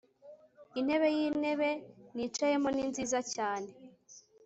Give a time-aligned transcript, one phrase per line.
[0.79, 1.69] Intebe yintebe
[2.15, 3.69] nicayemo ni nziza cyane